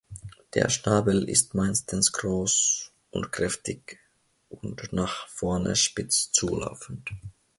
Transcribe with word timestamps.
Der 0.55 0.67
Schnabel 0.71 1.29
ist 1.29 1.53
meistens 1.53 2.11
groß 2.11 2.91
und 3.11 3.31
kräftig 3.31 3.99
und 4.49 4.91
nach 4.93 5.27
vorne 5.27 5.75
spitz 5.75 6.31
zulaufend. 6.31 7.11